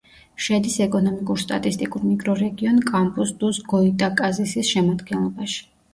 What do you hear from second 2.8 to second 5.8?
კამპუს-დუს-გოიტაკაზისის შემადგენლობაში.